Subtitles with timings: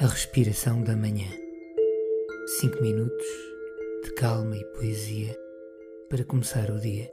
[0.00, 1.26] A respiração da manhã.
[2.60, 3.26] Cinco minutos
[4.04, 5.36] de calma e poesia
[6.08, 7.12] para começar o dia.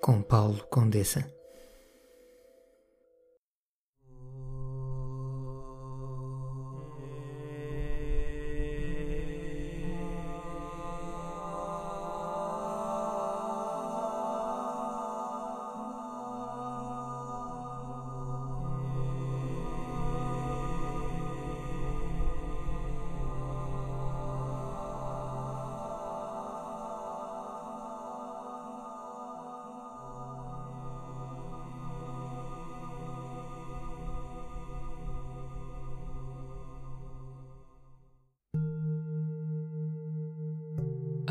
[0.00, 1.39] Com Paulo Condessa.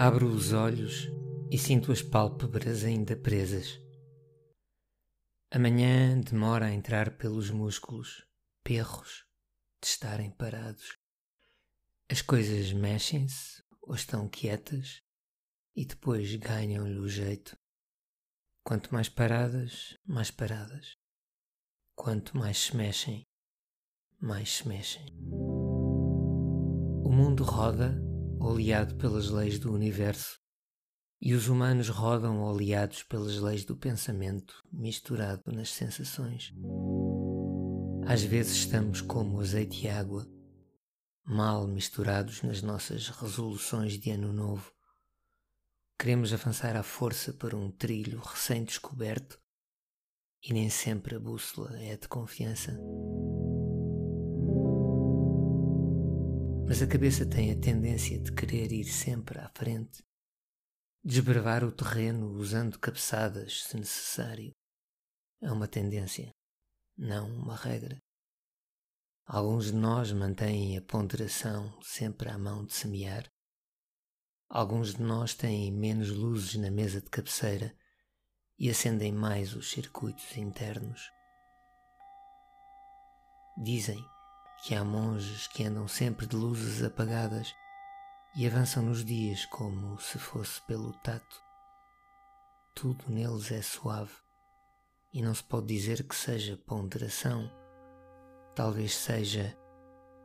[0.01, 1.09] Abro os olhos
[1.51, 3.81] e sinto as pálpebras ainda presas.
[5.51, 8.25] Amanhã demora a entrar pelos músculos,
[8.63, 9.25] perros,
[9.81, 10.97] de estarem parados.
[12.09, 15.01] As coisas mexem-se ou estão quietas
[15.75, 17.57] e depois ganham-lhe o jeito.
[18.63, 20.95] Quanto mais paradas, mais paradas.
[21.93, 23.27] Quanto mais se mexem,
[24.17, 25.13] mais se mexem.
[27.03, 28.08] O mundo roda
[28.39, 30.39] oleado pelas leis do universo,
[31.21, 36.53] e os humanos rodam oleados pelas leis do pensamento, misturado nas sensações.
[38.07, 40.25] Às vezes estamos como azeite e água,
[41.25, 44.71] mal misturados nas nossas resoluções de ano novo.
[45.99, 49.37] Queremos avançar à força para um trilho recém-descoberto
[50.41, 52.79] e nem sempre a bússola é de confiança.
[56.69, 60.03] Mas a cabeça tem a tendência de querer ir sempre à frente,
[61.03, 64.53] desbravar o terreno usando cabeçadas se necessário.
[65.41, 66.31] É uma tendência,
[66.95, 67.97] não uma regra.
[69.25, 73.27] Alguns de nós mantêm a ponderação sempre à mão de semear.
[74.47, 77.75] Alguns de nós têm menos luzes na mesa de cabeceira
[78.59, 81.01] e acendem mais os circuitos internos.
[83.57, 84.05] Dizem
[84.63, 87.53] que há monges que andam sempre de luzes apagadas
[88.35, 91.41] e avançam nos dias como se fosse pelo tato.
[92.75, 94.13] Tudo neles é suave
[95.13, 97.49] e não se pode dizer que seja ponderação.
[98.55, 99.57] Talvez seja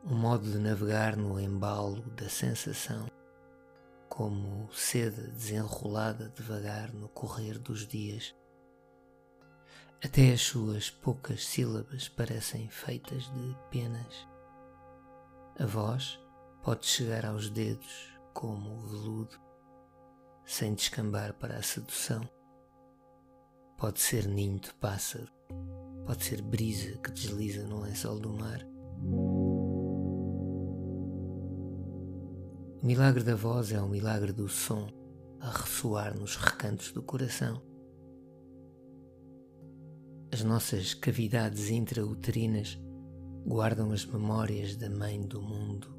[0.03, 3.07] um modo de navegar no embalo da sensação,
[4.07, 8.35] como seda desenrolada devagar no correr dos dias.
[10.03, 14.27] Até as suas poucas sílabas parecem feitas de penas.
[15.57, 16.19] A voz
[16.63, 19.39] pode chegar aos dedos como o veludo,
[20.45, 22.27] sem descambar para a sedução.
[23.77, 25.27] Pode ser ninho de pássaro,
[26.05, 28.61] pode ser brisa que desliza no lençol do mar.
[32.81, 34.87] O milagre da voz é o milagre do som
[35.39, 37.61] a ressoar nos recantos do coração.
[40.31, 42.77] As nossas cavidades intrauterinas
[43.45, 45.95] guardam as memórias da Mãe do Mundo.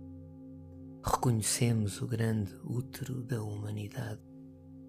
[1.02, 4.20] Reconhecemos o grande útero da humanidade,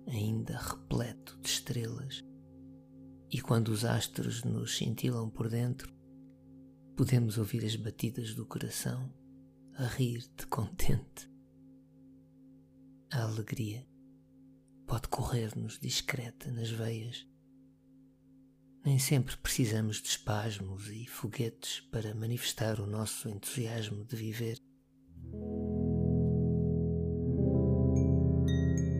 [0.07, 2.25] ainda repleto de estrelas.
[3.31, 5.93] E quando os astros nos cintilam por dentro,
[6.95, 9.13] podemos ouvir as batidas do coração
[9.75, 11.31] a rir de contente.
[13.11, 13.87] A alegria
[14.87, 17.27] pode correr-nos discreta nas veias
[18.87, 24.57] nem sempre precisamos de espasmos e foguetes para manifestar o nosso entusiasmo de viver.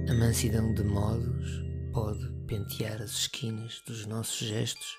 [0.09, 4.97] A mansidão de modos pode pentear as esquinas dos nossos gestos,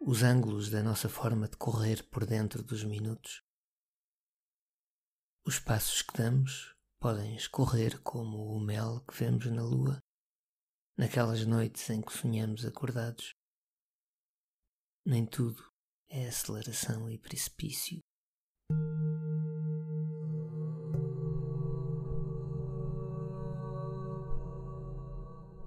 [0.00, 3.42] os ângulos da nossa forma de correr por dentro dos minutos.
[5.44, 9.98] Os passos que damos podem escorrer como o mel que vemos na lua,
[10.96, 13.34] naquelas noites em que sonhamos acordados.
[15.06, 15.62] Nem tudo
[16.08, 18.00] é aceleração e precipício.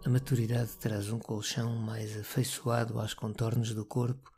[0.04, 4.32] A maturidade traz um colchão mais afeiçoado aos contornos do corpo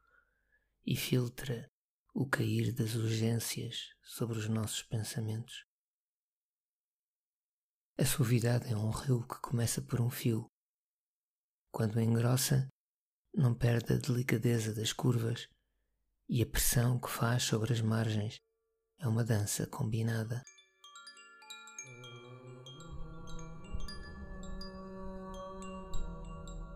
[0.85, 1.71] e filtra
[2.13, 5.65] o cair das urgências sobre os nossos pensamentos.
[7.97, 10.51] A suavidade é um rio que começa por um fio.
[11.71, 12.67] Quando engrossa,
[13.33, 15.47] não perde a delicadeza das curvas
[16.27, 18.41] e a pressão que faz sobre as margens.
[18.99, 20.43] É uma dança combinada.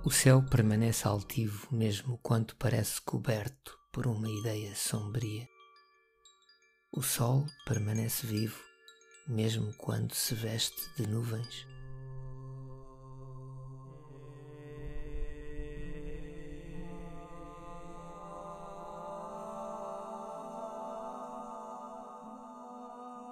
[0.05, 5.47] O céu permanece altivo mesmo quando parece coberto por uma ideia sombria.
[6.91, 8.59] O sol permanece vivo,
[9.27, 11.65] mesmo quando se veste de nuvens.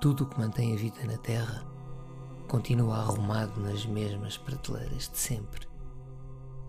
[0.01, 1.63] Tudo o que mantém a vida na Terra
[2.47, 5.67] continua arrumado nas mesmas prateleiras de sempre,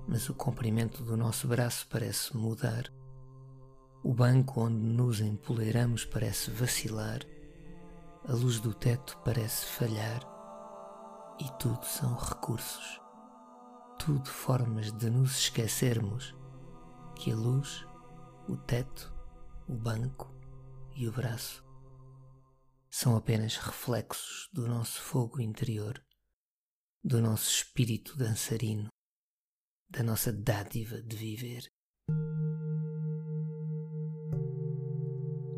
[0.06, 2.92] mas o comprimento do nosso braço parece mudar.
[4.04, 7.20] O banco onde nos empoleiramos parece vacilar,
[8.28, 10.20] a luz do teto parece falhar,
[11.40, 13.00] e tudo são recursos,
[13.98, 16.36] tudo formas de nos esquecermos
[17.14, 17.86] que a luz,
[18.46, 19.10] o teto,
[19.66, 20.30] o banco
[20.94, 21.71] e o braço
[22.92, 26.04] são apenas reflexos do nosso fogo interior,
[27.02, 28.88] do nosso espírito dançarino,
[29.88, 31.72] da nossa dádiva de viver.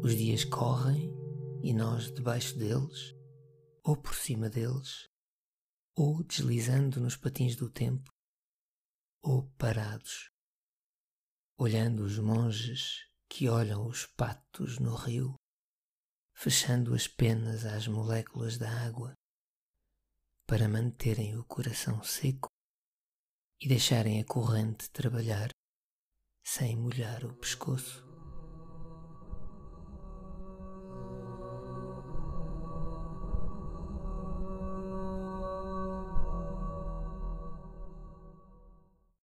[0.00, 1.12] Os dias correm
[1.60, 3.12] e nós debaixo deles,
[3.82, 5.08] ou por cima deles,
[5.96, 8.12] ou deslizando nos patins do tempo,
[9.20, 10.30] ou parados,
[11.58, 15.34] olhando os monges que olham os patos no rio
[16.34, 19.14] fechando as penas às moléculas da água
[20.46, 22.48] para manterem o coração seco
[23.60, 25.48] e deixarem a corrente trabalhar
[26.44, 28.13] sem molhar o pescoço.